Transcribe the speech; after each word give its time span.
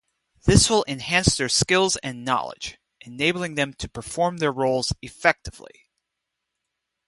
This 0.45 0.67
will 0.67 0.83
enhance 0.87 1.37
their 1.37 1.47
skills 1.47 1.95
and 1.97 2.25
knowledge, 2.25 2.79
enabling 3.01 3.53
them 3.53 3.75
to 3.75 3.87
perform 3.87 4.37
their 4.37 4.51
roles 4.51 4.91
effectively. 5.03 5.91